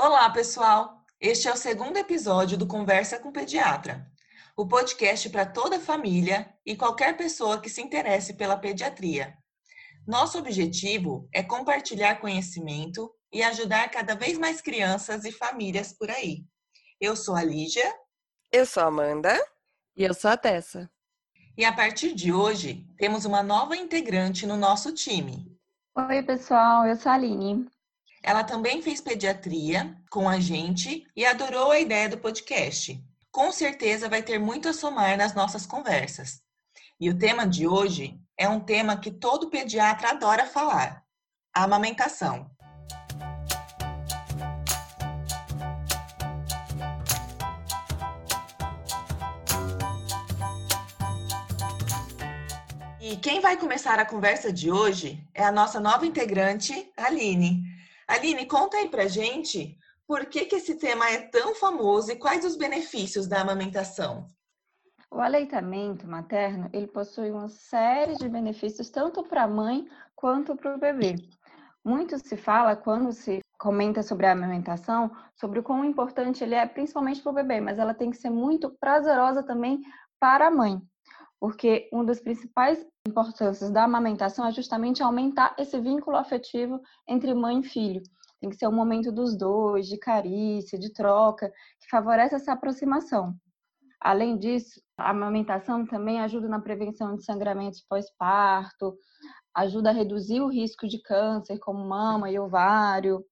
[0.00, 1.04] Olá, pessoal!
[1.20, 4.08] Este é o segundo episódio do Conversa com Pediatra,
[4.56, 9.36] o podcast para toda a família e qualquer pessoa que se interesse pela pediatria.
[10.06, 16.44] Nosso objetivo é compartilhar conhecimento e ajudar cada vez mais crianças e famílias por aí.
[17.00, 17.92] Eu sou a Lígia.
[18.52, 19.36] Eu sou a Amanda.
[19.96, 20.88] E eu sou a Tessa.
[21.56, 25.58] E a partir de hoje, temos uma nova integrante no nosso time.
[25.96, 27.68] Oi, pessoal, eu sou a Aline.
[28.22, 33.02] Ela também fez pediatria com a gente e adorou a ideia do podcast.
[33.30, 36.40] Com certeza vai ter muito a somar nas nossas conversas.
[37.00, 41.04] E o tema de hoje é um tema que todo pediatra adora falar:
[41.54, 42.50] a amamentação.
[53.00, 57.67] E quem vai começar a conversa de hoje é a nossa nova integrante, Aline.
[58.18, 62.44] Aline, conta aí pra gente por que, que esse tema é tão famoso e quais
[62.44, 64.26] os benefícios da amamentação.
[65.08, 70.74] O aleitamento materno, ele possui uma série de benefícios tanto para a mãe quanto para
[70.74, 71.14] o bebê.
[71.84, 76.66] Muito se fala quando se comenta sobre a amamentação, sobre o quão importante ele é,
[76.66, 79.80] principalmente para o bebê, mas ela tem que ser muito prazerosa também
[80.18, 80.82] para a mãe,
[81.40, 87.60] porque uma das principais importâncias da amamentação é justamente aumentar esse vínculo afetivo entre mãe
[87.60, 88.02] e filho.
[88.40, 91.50] Tem que ser um momento dos dois, de carícia, de troca,
[91.80, 93.34] que favorece essa aproximação.
[94.00, 98.96] Além disso, a amamentação também ajuda na prevenção de sangramentos pós-parto,
[99.54, 103.24] ajuda a reduzir o risco de câncer, como mama e ovário,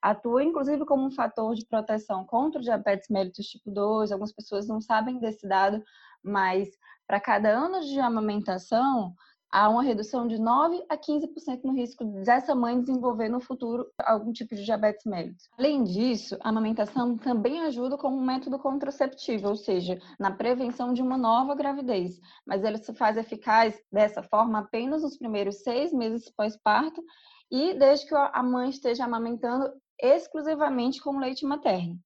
[0.00, 4.12] atua inclusive como um fator de proteção contra o diabetes mellitus tipo 2.
[4.12, 5.82] Algumas pessoas não sabem desse dado,
[6.22, 6.68] mas
[7.10, 9.16] para cada ano de amamentação,
[9.50, 14.32] há uma redução de 9 a 15% no risco dessa mãe desenvolver no futuro algum
[14.32, 15.48] tipo de diabetes mellitus.
[15.58, 21.02] Além disso, a amamentação também ajuda como um método contraceptivo, ou seja, na prevenção de
[21.02, 26.30] uma nova gravidez, mas ela se faz eficaz dessa forma apenas nos primeiros seis meses
[26.30, 27.02] pós-parto
[27.50, 29.68] e desde que a mãe esteja amamentando
[30.00, 31.98] exclusivamente com leite materno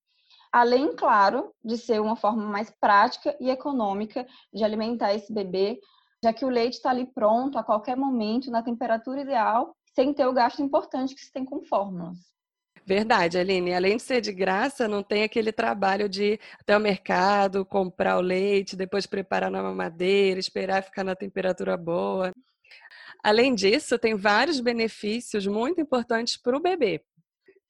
[0.55, 5.81] além, claro, de ser uma forma mais prática e econômica de alimentar esse bebê,
[6.23, 10.25] já que o leite está ali pronto a qualquer momento, na temperatura ideal, sem ter
[10.29, 12.17] o gasto importante que se tem com fórmulas.
[12.87, 13.75] Verdade, Aline.
[13.75, 18.17] Além de ser de graça, não tem aquele trabalho de ir até o mercado, comprar
[18.17, 22.31] o leite, depois preparar na mamadeira, esperar ficar na temperatura boa.
[23.25, 27.03] Além disso, tem vários benefícios muito importantes para o bebê.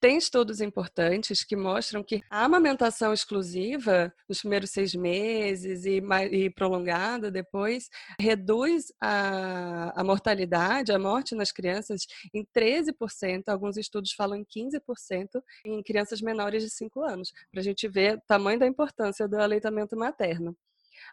[0.05, 5.99] Tem estudos importantes que mostram que a amamentação exclusiva nos primeiros seis meses e,
[6.31, 7.89] e prolongada depois
[8.19, 13.45] reduz a, a, mortalidade, a morte nas crianças em 13%.
[13.47, 18.17] Alguns estudos falam em 15% em crianças menores de 5 anos, para a gente ver
[18.17, 20.55] o tamanho da importância do aleitamento materno.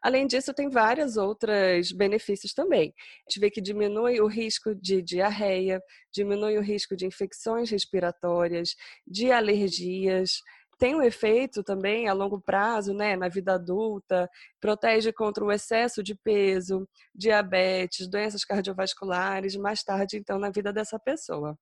[0.01, 2.95] Além disso, tem vários outros benefícios também.
[2.97, 5.83] A gente vê que diminui o risco de diarreia,
[6.13, 8.75] diminui o risco de infecções respiratórias,
[9.07, 10.41] de alergias,
[10.83, 14.29] tem um efeito também a longo prazo, né, na vida adulta,
[14.61, 20.99] protege contra o excesso de peso, diabetes, doenças cardiovasculares, mais tarde, então, na vida dessa
[20.99, 21.57] pessoa.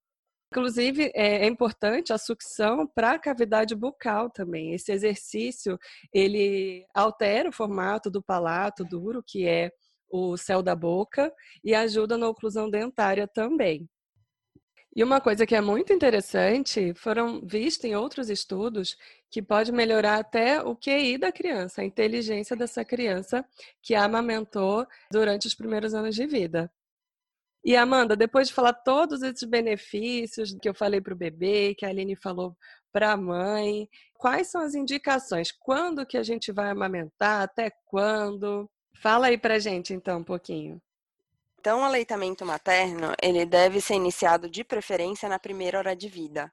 [0.52, 4.74] Inclusive, é, é importante a sucção para a cavidade bucal também.
[4.74, 5.78] Esse exercício,
[6.12, 9.70] ele altera o formato do palato duro, que é
[10.10, 13.88] o céu da boca, e ajuda na oclusão dentária também.
[14.94, 18.96] E uma coisa que é muito interessante, foram vistos em outros estudos
[19.30, 23.44] que pode melhorar até o QI da criança, a inteligência dessa criança
[23.80, 26.68] que amamentou durante os primeiros anos de vida.
[27.64, 31.84] E Amanda, depois de falar todos esses benefícios que eu falei para o bebê, que
[31.84, 32.56] a Aline falou
[32.92, 35.52] para a mãe, quais são as indicações?
[35.52, 37.42] Quando que a gente vai amamentar?
[37.42, 38.68] Até quando?
[39.00, 40.80] Fala aí para gente então um pouquinho.
[41.58, 46.50] Então, o aleitamento materno, ele deve ser iniciado de preferência na primeira hora de vida.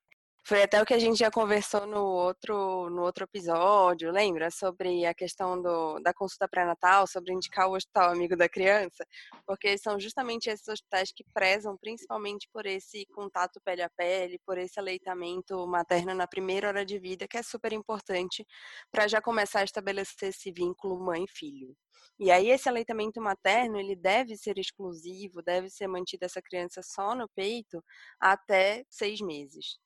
[0.48, 4.50] Foi até o que a gente já conversou no outro, no outro episódio, lembra?
[4.50, 9.06] Sobre a questão do, da consulta pré-natal, sobre indicar o hospital amigo da criança,
[9.46, 14.58] porque são justamente esses hospitais que prezam principalmente por esse contato pele a pele, por
[14.58, 18.48] esse aleitamento materno na primeira hora de vida, que é super importante
[18.90, 21.76] para já começar a estabelecer esse vínculo mãe-filho.
[22.18, 27.14] E aí esse aleitamento materno, ele deve ser exclusivo, deve ser mantido essa criança só
[27.14, 27.84] no peito
[28.18, 29.78] até seis meses.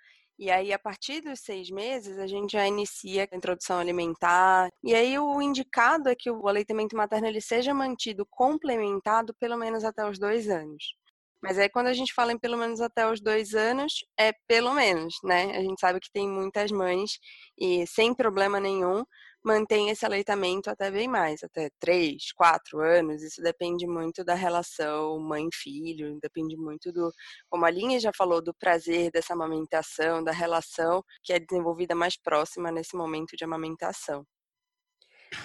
[0.41, 4.69] E aí, a partir dos seis meses, a gente já inicia a introdução alimentar.
[4.83, 9.83] E aí, o indicado é que o aleitamento materno ele seja mantido complementado pelo menos
[9.83, 10.95] até os dois anos.
[11.43, 14.73] Mas aí quando a gente fala em pelo menos até os dois anos, é pelo
[14.73, 15.55] menos, né?
[15.57, 17.19] A gente sabe que tem muitas mães
[17.57, 19.03] e sem problema nenhum
[19.43, 23.23] mantém esse aleitamento até bem mais, até três, quatro anos.
[23.23, 27.11] Isso depende muito da relação mãe-filho, depende muito do,
[27.49, 32.17] como a Linha já falou, do prazer dessa amamentação, da relação que é desenvolvida mais
[32.17, 34.25] próxima nesse momento de amamentação.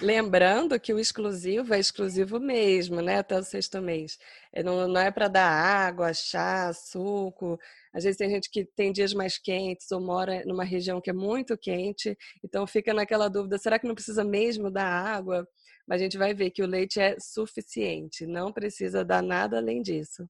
[0.01, 3.19] Lembrando que o exclusivo é exclusivo mesmo, né?
[3.19, 4.19] Até o sexto mês.
[4.51, 7.57] É, não, não é para dar água, chá, suco.
[7.97, 11.13] Às vezes tem gente que tem dias mais quentes ou mora numa região que é
[11.13, 15.47] muito quente, então fica naquela dúvida: será que não precisa mesmo dar água?
[15.87, 19.81] Mas a gente vai ver que o leite é suficiente, não precisa dar nada além
[19.81, 20.29] disso.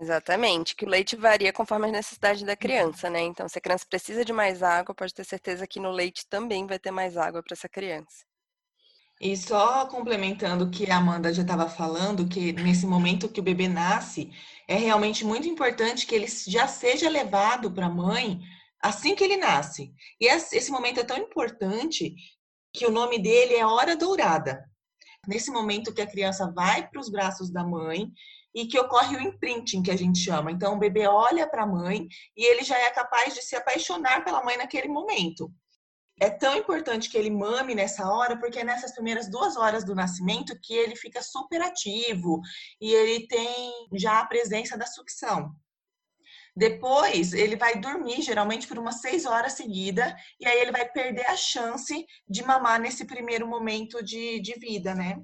[0.00, 3.20] Exatamente, que o leite varia conforme as necessidades da criança, né?
[3.20, 6.66] Então, se a criança precisa de mais água, pode ter certeza que no leite também
[6.66, 8.24] vai ter mais água para essa criança.
[9.20, 13.42] E só complementando o que a Amanda já estava falando, que nesse momento que o
[13.42, 14.32] bebê nasce,
[14.66, 18.40] é realmente muito importante que ele já seja levado para a mãe
[18.82, 19.92] assim que ele nasce.
[20.18, 22.14] E esse momento é tão importante
[22.72, 24.64] que o nome dele é Hora Dourada.
[25.28, 28.10] Nesse momento que a criança vai para os braços da mãe
[28.54, 30.50] e que ocorre o imprinting, que a gente chama.
[30.50, 34.24] Então, o bebê olha para a mãe e ele já é capaz de se apaixonar
[34.24, 35.52] pela mãe naquele momento
[36.20, 39.94] é tão importante que ele mame nessa hora, porque é nessas primeiras duas horas do
[39.94, 42.40] nascimento que ele fica super ativo
[42.78, 45.50] e ele tem já a presença da sucção.
[46.54, 51.24] Depois, ele vai dormir, geralmente por umas seis horas seguidas, e aí ele vai perder
[51.26, 55.16] a chance de mamar nesse primeiro momento de, de vida, né?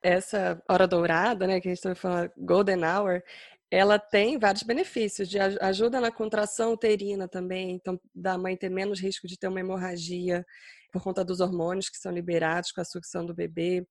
[0.00, 3.20] Essa hora dourada, né, que a gente está falando, golden hour,
[3.70, 9.00] ela tem vários benefícios, de ajuda na contração uterina também, então da mãe ter menos
[9.00, 10.44] risco de ter uma hemorragia
[10.92, 13.86] por conta dos hormônios que são liberados com a sucção do bebê.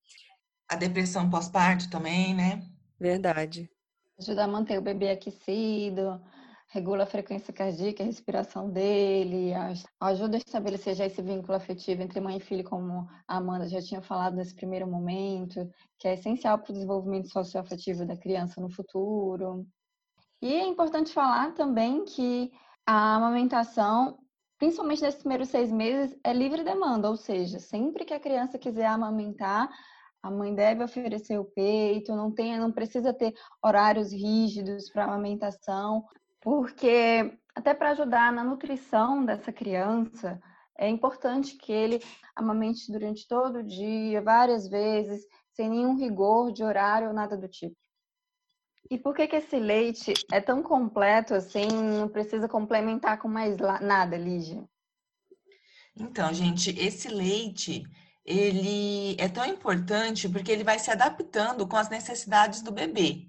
[0.68, 2.62] A depressão pós-parto também, né?
[3.00, 3.70] Verdade.
[4.20, 6.20] Ajuda a manter o bebê aquecido,
[6.70, 9.54] regula a frequência cardíaca, a respiração dele,
[10.00, 13.82] ajuda a estabelecer já esse vínculo afetivo entre mãe e filho, como a Amanda já
[13.82, 18.70] tinha falado nesse primeiro momento, que é essencial para o desenvolvimento socioafetivo da criança no
[18.70, 19.66] futuro.
[20.42, 22.52] E é importante falar também que
[22.86, 24.20] a amamentação,
[24.60, 28.88] principalmente nesses primeiros seis meses, é livre demanda, ou seja, sempre que a criança quiser
[28.88, 29.70] amamentar,
[30.22, 33.34] a mãe deve oferecer o peito, não tem, não precisa ter
[33.64, 36.04] horários rígidos para amamentação
[36.48, 40.42] porque até para ajudar na nutrição dessa criança,
[40.78, 42.02] é importante que ele
[42.34, 47.50] amamente durante todo o dia, várias vezes, sem nenhum rigor de horário ou nada do
[47.50, 47.76] tipo.
[48.90, 53.58] E por que, que esse leite é tão completo assim, não precisa complementar com mais
[53.82, 54.64] nada, Lígia?
[56.00, 57.84] Então, gente, esse leite,
[58.24, 63.28] ele é tão importante porque ele vai se adaptando com as necessidades do bebê.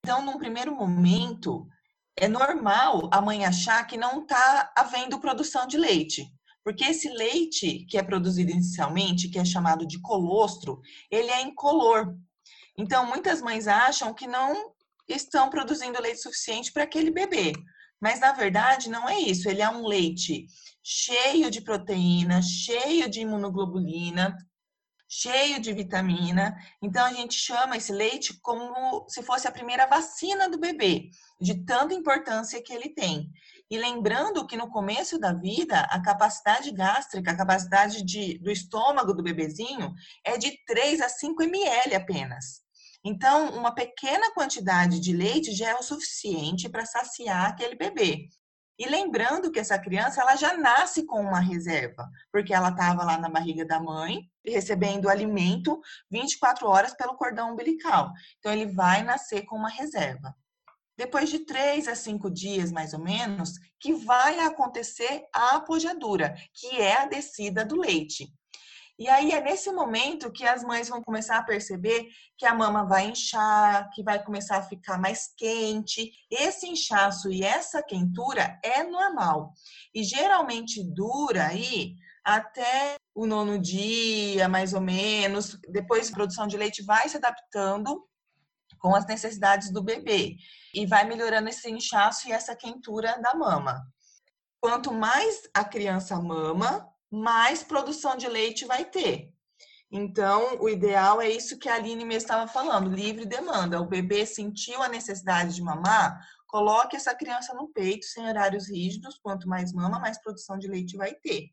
[0.00, 1.68] Então, num primeiro momento,
[2.16, 6.26] é normal a mãe achar que não está havendo produção de leite.
[6.64, 10.80] Porque esse leite que é produzido inicialmente, que é chamado de colostro,
[11.10, 12.14] ele é incolor.
[12.78, 14.72] Então, muitas mães acham que não
[15.08, 17.52] estão produzindo leite suficiente para aquele bebê.
[18.00, 19.48] Mas, na verdade, não é isso.
[19.48, 20.46] Ele é um leite
[20.82, 24.36] cheio de proteína, cheio de imunoglobulina,
[25.14, 26.56] cheio de vitamina.
[26.80, 31.66] Então a gente chama esse leite como se fosse a primeira vacina do bebê, de
[31.66, 33.30] tanta importância que ele tem.
[33.70, 39.12] E lembrando que no começo da vida, a capacidade gástrica, a capacidade de, do estômago
[39.12, 39.92] do bebezinho
[40.24, 42.62] é de 3 a 5 ml apenas.
[43.04, 48.28] Então, uma pequena quantidade de leite já é o suficiente para saciar aquele bebê.
[48.82, 53.16] E lembrando que essa criança ela já nasce com uma reserva, porque ela estava lá
[53.16, 58.10] na barriga da mãe, recebendo alimento 24 horas pelo cordão umbilical.
[58.40, 60.34] Então ele vai nascer com uma reserva.
[60.98, 66.80] Depois de três a cinco dias, mais ou menos, que vai acontecer a apojadura, que
[66.80, 68.34] é a descida do leite.
[68.98, 72.06] E aí é nesse momento que as mães vão começar a perceber
[72.36, 76.12] que a mama vai inchar, que vai começar a ficar mais quente.
[76.30, 79.52] Esse inchaço e essa quentura é normal.
[79.94, 81.94] E geralmente dura aí
[82.24, 85.58] até o nono dia, mais ou menos.
[85.70, 88.06] Depois a produção de leite vai se adaptando
[88.78, 90.36] com as necessidades do bebê
[90.74, 93.80] e vai melhorando esse inchaço e essa quentura da mama.
[94.60, 99.30] Quanto mais a criança mama, mais produção de leite vai ter.
[99.90, 103.78] Então, o ideal é isso que a Aline mesmo estava falando, livre demanda.
[103.78, 109.18] O bebê sentiu a necessidade de mamar, coloque essa criança no peito, sem horários rígidos.
[109.22, 111.50] Quanto mais mama, mais produção de leite vai ter.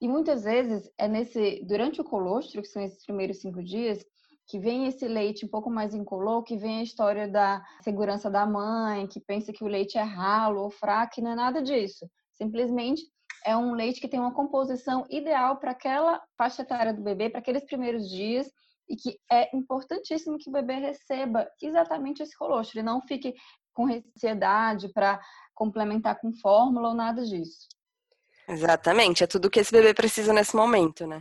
[0.00, 4.04] E muitas vezes é nesse, durante o colostro, que são esses primeiros cinco dias,
[4.48, 8.44] que vem esse leite um pouco mais incolor, que vem a história da segurança da
[8.44, 12.10] mãe, que pensa que o leite é ralo ou fraco, não é nada disso.
[12.34, 13.02] Simplesmente
[13.44, 17.40] é um leite que tem uma composição ideal para aquela faixa etária do bebê, para
[17.40, 18.50] aqueles primeiros dias,
[18.88, 23.34] e que é importantíssimo que o bebê receba exatamente esse colostro, e não fique
[23.72, 25.20] com ansiedade para
[25.54, 27.68] complementar com fórmula ou nada disso.
[28.48, 31.20] Exatamente, é tudo que esse bebê precisa nesse momento, né?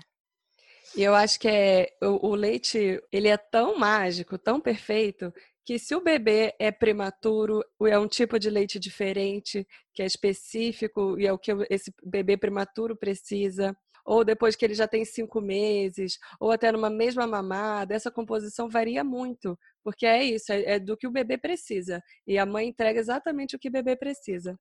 [0.95, 5.33] E eu acho que é o, o, leite, ele é tão mágico, tão perfeito,
[5.65, 11.17] que se o bebê é prematuro, é um tipo de leite diferente, que é específico
[11.19, 15.39] e é o que esse bebê prematuro precisa, ou depois que ele já tem cinco
[15.39, 20.79] meses, ou até numa mesma mamada, essa composição varia muito, porque é isso, é, é
[20.79, 22.03] do que o bebê precisa.
[22.27, 24.59] E a mãe entrega exatamente o que o bebê precisa.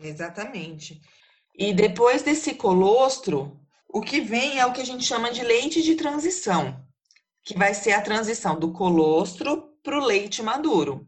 [0.00, 1.00] Exatamente.
[1.54, 3.60] E depois desse colostro,
[3.92, 6.84] o que vem é o que a gente chama de leite de transição,
[7.44, 11.06] que vai ser a transição do colostro para o leite maduro.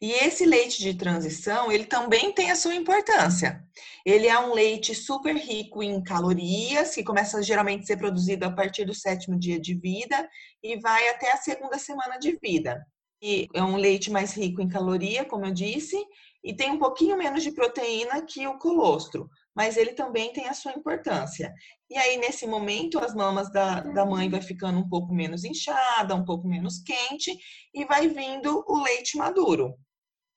[0.00, 3.64] E esse leite de transição, ele também tem a sua importância.
[4.06, 8.52] Ele é um leite super rico em calorias, que começa geralmente a ser produzido a
[8.52, 10.28] partir do sétimo dia de vida
[10.62, 12.86] e vai até a segunda semana de vida.
[13.20, 15.96] E é um leite mais rico em caloria, como eu disse,
[16.44, 20.54] e tem um pouquinho menos de proteína que o colostro, mas ele também tem a
[20.54, 21.52] sua importância.
[21.90, 26.14] E aí, nesse momento, as mamas da, da mãe vai ficando um pouco menos inchada,
[26.14, 27.36] um pouco menos quente,
[27.74, 29.74] e vai vindo o leite maduro.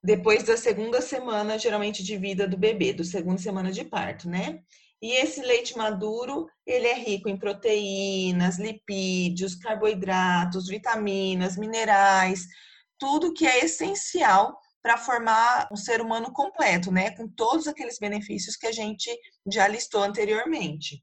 [0.04, 4.64] Depois da segunda semana, geralmente, de vida do bebê, do segunda semana de parto, né?
[5.00, 12.48] E esse leite maduro, ele é rico em proteínas, lipídios, carboidratos, vitaminas, minerais,
[12.98, 17.12] tudo que é essencial para formar um ser humano completo, né?
[17.12, 19.10] Com todos aqueles benefícios que a gente
[19.48, 21.02] já listou anteriormente.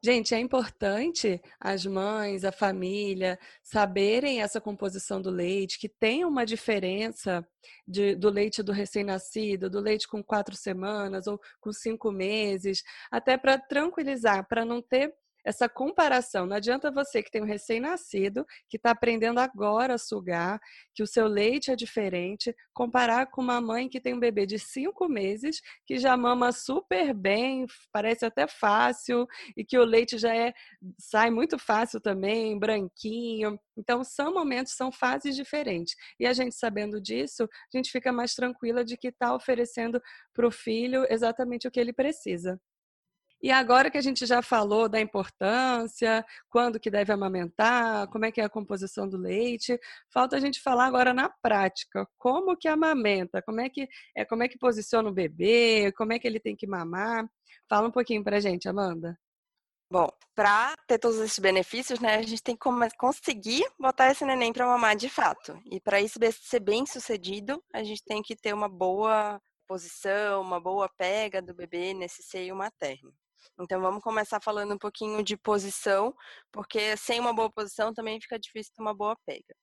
[0.00, 6.46] Gente, é importante as mães, a família saberem essa composição do leite, que tem uma
[6.46, 7.44] diferença
[7.86, 13.36] de, do leite do recém-nascido, do leite com quatro semanas ou com cinco meses, até
[13.36, 15.12] para tranquilizar, para não ter
[15.48, 16.44] essa comparação.
[16.44, 20.60] Não adianta você que tem um recém-nascido, que está aprendendo agora a sugar,
[20.94, 24.58] que o seu leite é diferente, comparar com uma mãe que tem um bebê de
[24.58, 29.26] cinco meses, que já mama super bem, parece até fácil,
[29.56, 30.52] e que o leite já é
[30.98, 33.58] sai muito fácil também, branquinho.
[33.74, 35.94] Então, são momentos, são fases diferentes.
[36.20, 39.98] E a gente sabendo disso, a gente fica mais tranquila de que está oferecendo
[40.34, 42.60] para o filho exatamente o que ele precisa.
[43.40, 48.32] E agora que a gente já falou da importância, quando que deve amamentar, como é
[48.32, 49.78] que é a composição do leite,
[50.12, 54.42] falta a gente falar agora na prática, como que amamenta, como é que é, como
[54.42, 57.28] é que posiciona o bebê, como é que ele tem que mamar.
[57.68, 59.16] Fala um pouquinho pra gente, Amanda.
[59.90, 64.52] Bom, para ter todos esses benefícios, né, a gente tem que conseguir botar esse neném
[64.52, 65.58] para mamar de fato.
[65.64, 70.60] E para isso ser bem sucedido, a gente tem que ter uma boa posição, uma
[70.60, 73.12] boa pega do bebê nesse seio materno.
[73.60, 76.14] Então vamos começar falando um pouquinho de posição,
[76.52, 79.54] porque sem uma boa posição também fica difícil ter uma boa pega.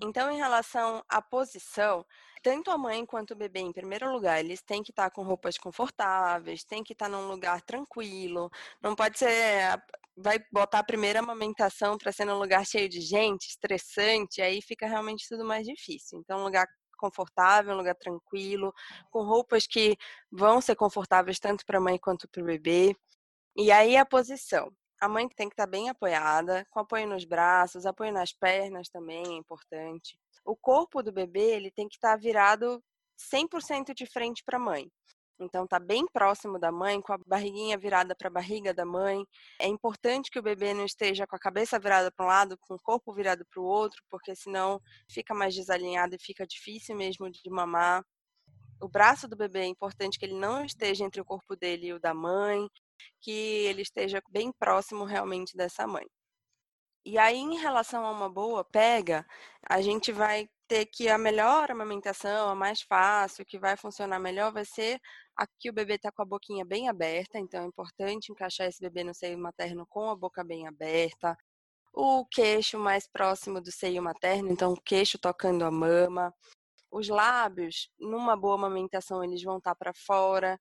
[0.00, 2.04] Então, em relação à posição,
[2.42, 5.58] tanto a mãe quanto o bebê, em primeiro lugar, eles têm que estar com roupas
[5.58, 8.50] confortáveis, têm que estar num lugar tranquilo.
[8.80, 9.82] Não pode ser.
[10.16, 14.86] Vai botar a primeira amamentação para ser num lugar cheio de gente, estressante, aí fica
[14.86, 16.18] realmente tudo mais difícil.
[16.20, 16.66] Então, um lugar
[16.98, 18.74] confortável, um lugar tranquilo,
[19.10, 19.96] com roupas que
[20.30, 22.94] vão ser confortáveis tanto para a mãe quanto para o bebê.
[23.56, 24.70] E aí a posição.
[25.00, 28.88] A mãe tem que estar tá bem apoiada, com apoio nos braços, apoio nas pernas
[28.88, 30.18] também é importante.
[30.44, 32.82] O corpo do bebê ele tem que estar tá virado
[33.32, 34.90] 100% de frente para a mãe.
[35.40, 39.24] Então tá bem próximo da mãe, com a barriguinha virada para a barriga da mãe.
[39.60, 42.74] É importante que o bebê não esteja com a cabeça virada para um lado, com
[42.74, 47.30] o corpo virado para o outro, porque senão fica mais desalinhado e fica difícil mesmo
[47.30, 48.04] de mamar.
[48.80, 51.92] O braço do bebê é importante que ele não esteja entre o corpo dele e
[51.92, 52.68] o da mãe,
[53.20, 53.30] que
[53.66, 56.06] ele esteja bem próximo realmente dessa mãe.
[57.04, 59.26] E aí, em relação a uma boa pega,
[59.68, 64.52] a gente vai ter que a melhor amamentação, a mais fácil, que vai funcionar melhor,
[64.52, 65.00] vai ser
[65.38, 69.04] aqui o bebê está com a boquinha bem aberta, então é importante encaixar esse bebê
[69.04, 71.36] no seio materno com a boca bem aberta.
[71.92, 76.34] O queixo mais próximo do seio materno, então o queixo tocando a mama.
[76.90, 80.60] Os lábios, numa boa amamentação, eles vão estar tá para fora,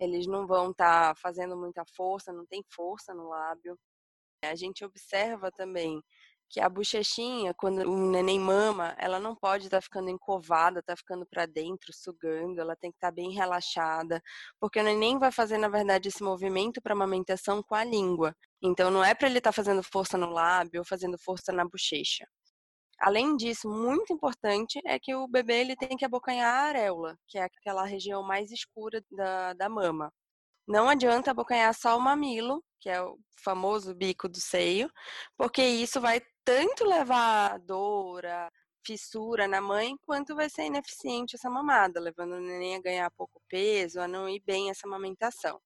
[0.00, 3.78] eles não vão estar tá fazendo muita força, não tem força no lábio.
[4.50, 6.02] A gente observa também
[6.48, 10.96] que a bochechinha, quando o neném mama, ela não pode estar tá ficando encovada, tá
[10.96, 14.22] ficando para dentro, sugando, ela tem que estar tá bem relaxada,
[14.60, 18.34] porque o neném vai fazer, na verdade, esse movimento para amamentação com a língua.
[18.62, 21.64] Então, não é para ele estar tá fazendo força no lábio ou fazendo força na
[21.64, 22.26] bochecha.
[22.98, 27.38] Além disso, muito importante é que o bebê ele tem que abocanhar a areola, que
[27.38, 30.10] é aquela região mais escura da, da mama.
[30.66, 34.90] Não adianta abocanhar só o mamilo, que é o famoso bico do seio,
[35.36, 38.50] porque isso vai tanto levar a dor, a
[38.86, 43.42] fissura na mãe, quanto vai ser ineficiente essa mamada, levando o neném a ganhar pouco
[43.48, 45.60] peso, a não ir bem essa amamentação.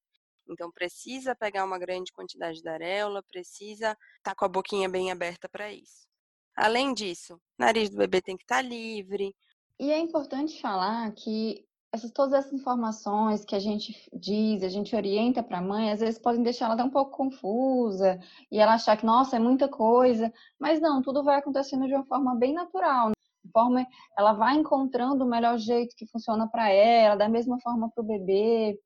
[0.48, 5.12] Então precisa pegar uma grande quantidade da areola, precisa estar tá com a boquinha bem
[5.12, 6.08] aberta para isso.
[6.56, 9.34] Além disso, o nariz do bebê tem que estar tá livre.
[9.78, 14.94] E é importante falar que essas, todas essas informações que a gente diz, a gente
[14.94, 18.18] orienta para a mãe, às vezes podem deixar ela até um pouco confusa
[18.50, 20.32] e ela achar que, nossa, é muita coisa.
[20.58, 23.08] Mas não, tudo vai acontecendo de uma forma bem natural.
[23.08, 23.14] Né?
[23.44, 27.90] De forma, ela vai encontrando o melhor jeito que funciona para ela, da mesma forma
[27.90, 28.78] para o bebê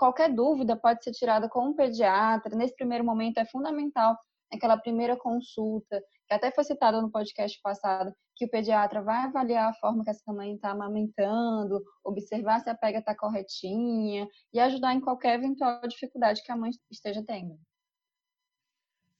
[0.00, 2.56] qualquer dúvida pode ser tirada com um pediatra.
[2.56, 4.16] Nesse primeiro momento é fundamental
[4.50, 9.68] aquela primeira consulta, que até foi citada no podcast passado, que o pediatra vai avaliar
[9.68, 14.94] a forma que essa mãe está amamentando, observar se a pega está corretinha e ajudar
[14.94, 17.60] em qualquer eventual dificuldade que a mãe esteja tendo.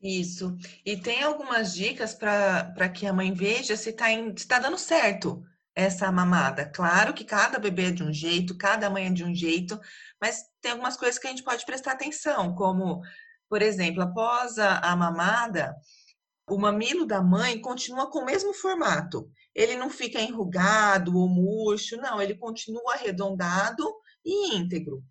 [0.01, 0.57] Isso.
[0.87, 4.07] E tem algumas dicas para que a mãe veja se está
[4.49, 6.65] tá dando certo essa mamada.
[6.65, 9.79] Claro que cada bebê é de um jeito, cada mãe é de um jeito,
[10.19, 13.03] mas tem algumas coisas que a gente pode prestar atenção, como,
[13.51, 15.77] por exemplo, após a, a mamada,
[16.51, 19.31] o mamilo da mãe continua com o mesmo formato.
[19.55, 23.85] Ele não fica enrugado ou murcho, não, ele continua arredondado
[24.25, 25.03] e íntegro.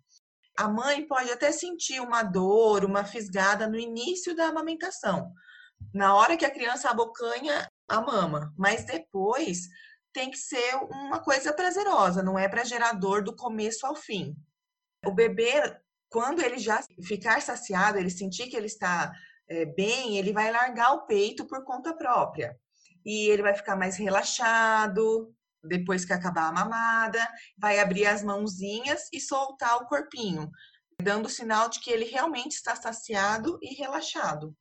[0.56, 5.32] A mãe pode até sentir uma dor, uma fisgada no início da amamentação,
[5.94, 9.62] na hora que a criança abocanha a mama, mas depois
[10.12, 14.36] tem que ser uma coisa prazerosa, não é para gerar dor do começo ao fim.
[15.06, 15.78] O bebê,
[16.10, 19.12] quando ele já ficar saciado, ele sentir que ele está
[19.50, 22.56] é, bem, ele vai largar o peito por conta própria.
[23.04, 27.28] E ele vai ficar mais relaxado depois que acabar a mamada,
[27.58, 30.50] vai abrir as mãozinhas e soltar o corpinho,
[31.02, 34.56] dando sinal de que ele realmente está saciado e relaxado.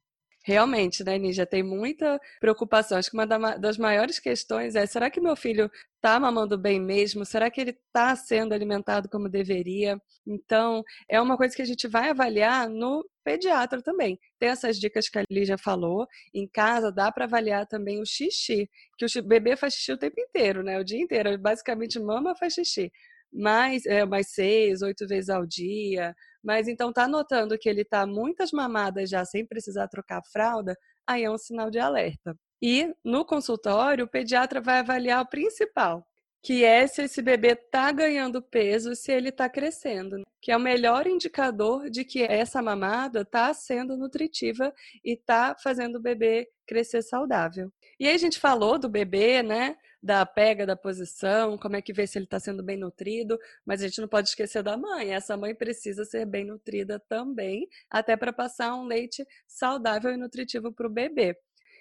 [0.49, 2.97] Realmente, né, Nígia, tem muita preocupação.
[2.97, 7.23] Acho que uma das maiores questões é: será que meu filho está mamando bem mesmo?
[7.23, 10.01] Será que ele está sendo alimentado como deveria?
[10.25, 14.19] Então, é uma coisa que a gente vai avaliar no pediatra também.
[14.39, 16.07] Tem essas dicas que a Lígia falou.
[16.33, 20.19] Em casa, dá para avaliar também o xixi, que o bebê faz xixi o tempo
[20.19, 20.79] inteiro, né?
[20.79, 21.37] O dia inteiro.
[21.37, 22.91] Basicamente, mama faz xixi
[23.31, 28.05] mais, é, mais seis, oito vezes ao dia, mas então tá notando que ele tá
[28.05, 32.35] muitas mamadas já sem precisar trocar fralda, aí é um sinal de alerta.
[32.61, 36.05] E no consultório, o pediatra vai avaliar o principal,
[36.43, 40.23] que é se esse bebê está ganhando peso, se ele está crescendo, né?
[40.41, 44.73] que é o melhor indicador de que essa mamada está sendo nutritiva
[45.03, 47.71] e está fazendo o bebê crescer saudável.
[47.99, 49.75] E aí a gente falou do bebê, né?
[50.01, 53.81] Da pega, da posição, como é que vê se ele está sendo bem nutrido, mas
[53.81, 55.13] a gente não pode esquecer da mãe.
[55.13, 60.71] Essa mãe precisa ser bem nutrida também, até para passar um leite saudável e nutritivo
[60.71, 61.37] para o bebê.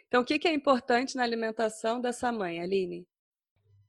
[0.08, 3.06] Então, o que, que é importante na alimentação dessa mãe, Aline?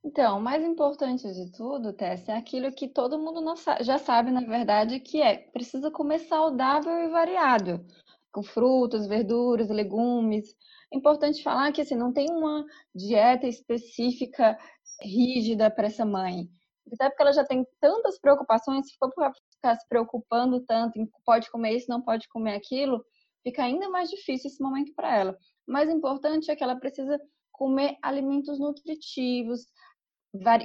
[0.04, 3.42] Então, o mais importante de tudo, Tess, é aquilo que todo mundo
[3.82, 7.86] já sabe, na verdade, que é precisa comer saudável e variado,
[8.32, 10.56] com frutas, verduras, legumes.
[10.92, 14.58] É importante falar que assim, não tem uma dieta específica
[15.02, 16.50] rígida para essa mãe.
[16.92, 21.08] Até porque ela já tem tantas preocupações, se for para ficar se preocupando tanto em
[21.24, 23.04] pode comer isso, não pode comer aquilo,
[23.44, 25.38] fica ainda mais difícil esse momento para ela.
[25.68, 27.20] O mais importante é que ela precisa
[27.52, 29.68] comer alimentos nutritivos,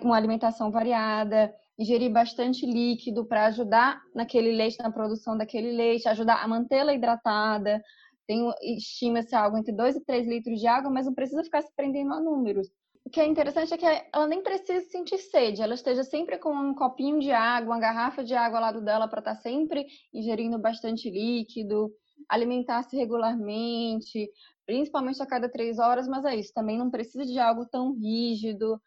[0.02, 6.42] uma alimentação variada, ingerir bastante líquido para ajudar naquele leite, na produção daquele leite, ajudar
[6.42, 7.82] a mantê-la hidratada.
[8.26, 11.74] Tem, estima-se algo entre 2 e 3 litros de água, mas não precisa ficar se
[11.74, 12.68] prendendo a números.
[13.04, 16.54] O que é interessante é que ela nem precisa sentir sede, ela esteja sempre com
[16.54, 19.86] um copinho de água, uma garrafa de água ao lado dela para estar tá sempre
[20.12, 21.92] ingerindo bastante líquido,
[22.28, 24.30] alimentar-se regularmente,
[24.64, 28.80] principalmente a cada três horas, mas é isso, também não precisa de algo tão rígido,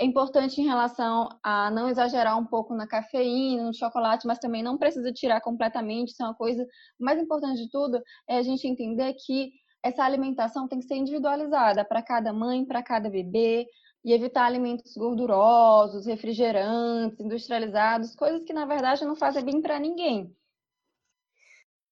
[0.00, 4.62] é importante em relação a não exagerar um pouco na cafeína, no chocolate, mas também
[4.62, 6.12] não precisa tirar completamente.
[6.12, 6.64] Isso é uma coisa
[6.98, 9.50] mais importante de tudo é a gente entender que
[9.82, 13.66] essa alimentação tem que ser individualizada para cada mãe, para cada bebê
[14.04, 20.34] e evitar alimentos gordurosos, refrigerantes, industrializados, coisas que na verdade não fazem bem para ninguém.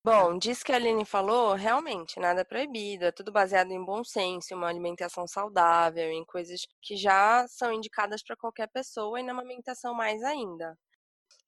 [0.07, 4.05] Bom, diz que a Aline falou, realmente, nada é proibido, é tudo baseado em bom
[4.05, 9.33] senso, uma alimentação saudável, em coisas que já são indicadas para qualquer pessoa e na
[9.33, 10.79] amamentação mais ainda.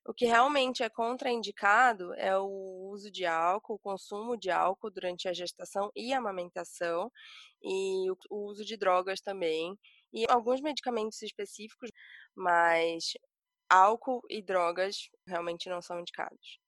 [0.06, 5.28] O que realmente é contraindicado é o uso de álcool, o consumo de álcool durante
[5.28, 7.12] a gestação e a amamentação,
[7.62, 9.78] e o uso de drogas também,
[10.12, 11.90] e alguns medicamentos específicos,
[12.34, 13.12] mas
[13.70, 16.58] álcool e drogas realmente não são indicados.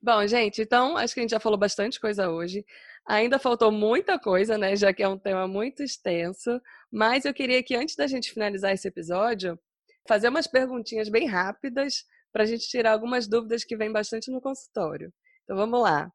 [0.00, 2.64] Bom, gente, então acho que a gente já falou bastante coisa hoje.
[3.06, 4.76] Ainda faltou muita coisa, né?
[4.76, 6.60] Já que é um tema muito extenso.
[6.90, 9.58] Mas eu queria que antes da gente finalizar esse episódio,
[10.06, 14.40] fazer umas perguntinhas bem rápidas para a gente tirar algumas dúvidas que vêm bastante no
[14.40, 15.12] consultório.
[15.44, 16.10] Então vamos lá.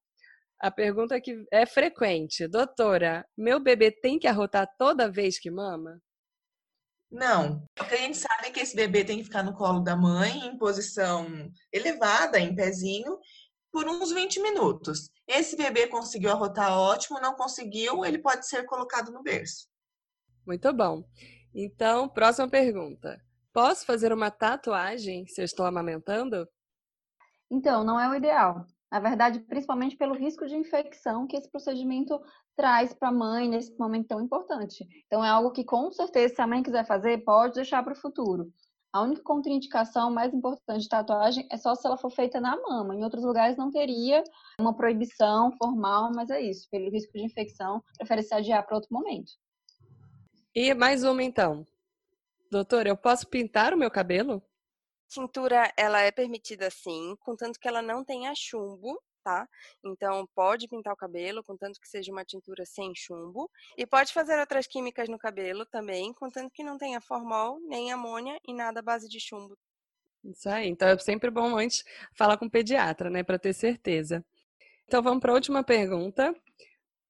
[0.62, 6.00] A pergunta que é frequente, doutora, meu bebê tem que arrotar toda vez que mama?
[7.12, 10.48] Não, porque a gente sabe que esse bebê tem que ficar no colo da mãe
[10.48, 11.28] em posição
[11.72, 13.20] elevada, em pezinho,
[13.74, 15.10] por uns 20 minutos.
[15.28, 19.68] Esse bebê conseguiu arrotar ótimo, não conseguiu, ele pode ser colocado no berço.
[20.46, 21.04] Muito bom.
[21.56, 23.20] Então, próxima pergunta.
[23.52, 26.48] Posso fazer uma tatuagem se eu estou amamentando?
[27.50, 28.64] Então, não é o ideal.
[28.92, 32.22] Na verdade, principalmente pelo risco de infecção que esse procedimento
[32.56, 34.88] traz para a mãe nesse momento tão importante.
[35.08, 38.00] Então, é algo que, com certeza, se a mãe quiser fazer, pode deixar para o
[38.00, 38.54] futuro.
[38.94, 42.96] A única contraindicação mais importante de tatuagem é só se ela for feita na mama.
[42.96, 44.24] Em outros lugares não teria
[44.60, 46.70] uma proibição formal, mas é isso.
[46.70, 49.32] Pelo risco de infecção, prefere se adiar para outro momento.
[50.54, 51.66] E mais uma, então.
[52.52, 54.44] Doutor, eu posso pintar o meu cabelo?
[55.10, 59.48] Tintura, ela é permitida sim, contanto que ela não tenha chumbo, tá?
[59.84, 63.50] Então, pode pintar o cabelo, contanto que seja uma tintura sem chumbo.
[63.78, 68.40] E pode fazer outras químicas no cabelo também, contanto que não tenha formol, nem amônia
[68.48, 69.58] e nada à base de chumbo.
[70.24, 70.70] Isso aí.
[70.70, 71.84] Então, é sempre bom antes
[72.14, 74.24] falar com o pediatra, né, para ter certeza.
[74.86, 76.36] Então, vamos para a última pergunta.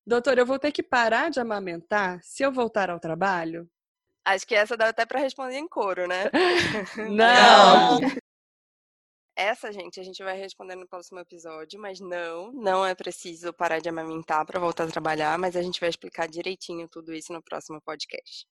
[0.06, 3.70] Doutor, eu vou ter que parar de amamentar se eu voltar ao trabalho?
[4.26, 6.30] Acho que essa dá até para responder em coro, né?
[7.10, 8.00] não!
[9.36, 13.80] Essa, gente, a gente vai responder no próximo episódio, mas não, não é preciso parar
[13.80, 17.42] de amamentar para voltar a trabalhar, mas a gente vai explicar direitinho tudo isso no
[17.42, 18.46] próximo podcast.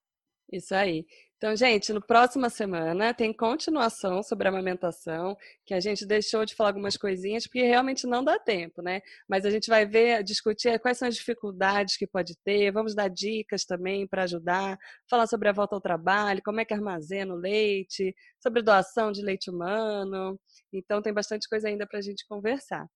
[0.50, 1.06] Isso aí.
[1.42, 6.70] Então, gente, no próxima semana tem continuação sobre amamentação, que a gente deixou de falar
[6.70, 9.00] algumas coisinhas, porque realmente não dá tempo, né?
[9.28, 13.08] Mas a gente vai ver, discutir quais são as dificuldades que pode ter, vamos dar
[13.08, 14.78] dicas também para ajudar,
[15.10, 19.20] falar sobre a volta ao trabalho, como é que armazena o leite, sobre doação de
[19.20, 20.38] leite humano.
[20.72, 22.86] Então, tem bastante coisa ainda para a gente conversar.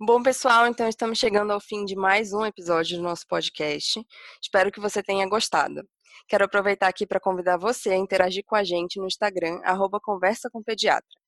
[0.00, 4.04] Bom, pessoal, então estamos chegando ao fim de mais um episódio do nosso podcast.
[4.42, 5.82] Espero que você tenha gostado.
[6.28, 10.50] Quero aproveitar aqui para convidar você a interagir com a gente no Instagram, arroba Conversa
[10.50, 11.20] com Pediatra.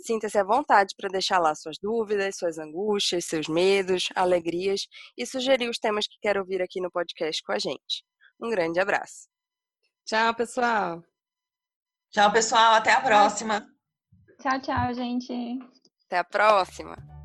[0.00, 5.68] Sinta-se à vontade para deixar lá suas dúvidas, suas angústias, seus medos, alegrias e sugerir
[5.68, 8.04] os temas que quer ouvir aqui no podcast com a gente.
[8.40, 9.28] Um grande abraço.
[10.04, 11.02] Tchau, pessoal.
[12.10, 12.74] Tchau, pessoal.
[12.74, 13.66] Até a próxima.
[14.40, 15.58] Tchau, tchau, gente.
[16.06, 17.17] Até a próxima.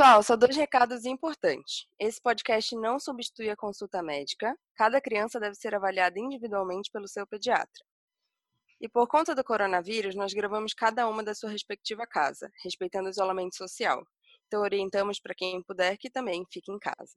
[0.00, 1.86] Pessoal, só dois recados importantes.
[1.98, 4.56] Esse podcast não substitui a consulta médica.
[4.74, 7.84] Cada criança deve ser avaliada individualmente pelo seu pediatra.
[8.80, 13.10] E por conta do coronavírus, nós gravamos cada uma da sua respectiva casa, respeitando o
[13.10, 14.02] isolamento social.
[14.46, 17.14] Então, orientamos para quem puder que também fique em casa.